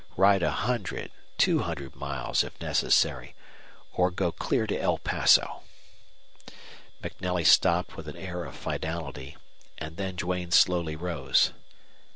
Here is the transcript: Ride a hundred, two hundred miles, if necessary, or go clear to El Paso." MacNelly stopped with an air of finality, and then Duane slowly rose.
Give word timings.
Ride 0.17 0.41
a 0.41 0.49
hundred, 0.49 1.11
two 1.37 1.59
hundred 1.59 1.95
miles, 1.95 2.43
if 2.43 2.59
necessary, 2.59 3.35
or 3.93 4.09
go 4.09 4.31
clear 4.31 4.65
to 4.65 4.75
El 4.75 4.97
Paso." 4.97 5.61
MacNelly 7.03 7.45
stopped 7.45 7.95
with 7.97 8.07
an 8.07 8.17
air 8.17 8.45
of 8.45 8.55
finality, 8.55 9.37
and 9.77 9.97
then 9.97 10.15
Duane 10.15 10.49
slowly 10.49 10.95
rose. 10.95 11.51